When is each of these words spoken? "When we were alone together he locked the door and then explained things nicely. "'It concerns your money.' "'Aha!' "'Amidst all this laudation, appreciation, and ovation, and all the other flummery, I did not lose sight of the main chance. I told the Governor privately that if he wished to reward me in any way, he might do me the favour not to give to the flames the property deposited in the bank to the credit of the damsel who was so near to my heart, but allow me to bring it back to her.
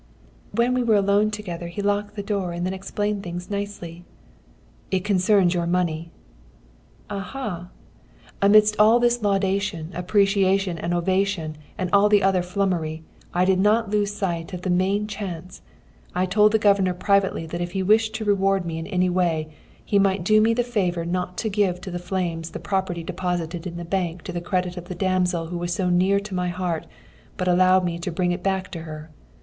"When 0.51 0.73
we 0.73 0.81
were 0.81 0.95
alone 0.95 1.29
together 1.29 1.67
he 1.67 1.83
locked 1.83 2.15
the 2.15 2.23
door 2.23 2.53
and 2.53 2.65
then 2.65 2.73
explained 2.73 3.21
things 3.21 3.51
nicely. 3.51 4.03
"'It 4.89 5.03
concerns 5.05 5.53
your 5.53 5.67
money.' 5.67 6.09
"'Aha!' 7.11 7.67
"'Amidst 8.41 8.75
all 8.79 8.99
this 8.99 9.21
laudation, 9.21 9.91
appreciation, 9.93 10.79
and 10.79 10.91
ovation, 10.91 11.55
and 11.77 11.87
all 11.93 12.09
the 12.09 12.23
other 12.23 12.41
flummery, 12.41 13.03
I 13.31 13.45
did 13.45 13.59
not 13.59 13.91
lose 13.91 14.11
sight 14.11 14.53
of 14.53 14.63
the 14.63 14.71
main 14.71 15.05
chance. 15.05 15.61
I 16.15 16.25
told 16.25 16.51
the 16.53 16.57
Governor 16.57 16.95
privately 16.95 17.45
that 17.45 17.61
if 17.61 17.73
he 17.73 17.83
wished 17.83 18.15
to 18.15 18.25
reward 18.25 18.65
me 18.65 18.79
in 18.79 18.87
any 18.87 19.07
way, 19.07 19.49
he 19.85 19.99
might 19.99 20.23
do 20.23 20.41
me 20.41 20.55
the 20.55 20.63
favour 20.63 21.05
not 21.05 21.37
to 21.37 21.47
give 21.47 21.79
to 21.81 21.91
the 21.91 21.99
flames 21.99 22.49
the 22.49 22.59
property 22.59 23.03
deposited 23.03 23.67
in 23.67 23.77
the 23.77 23.85
bank 23.85 24.23
to 24.23 24.31
the 24.31 24.41
credit 24.41 24.77
of 24.77 24.85
the 24.85 24.95
damsel 24.95 25.49
who 25.49 25.59
was 25.59 25.75
so 25.75 25.91
near 25.91 26.19
to 26.21 26.33
my 26.33 26.47
heart, 26.49 26.87
but 27.37 27.47
allow 27.47 27.79
me 27.79 27.99
to 27.99 28.09
bring 28.11 28.31
it 28.31 28.41
back 28.41 28.71
to 28.71 28.79
her. 28.81 29.11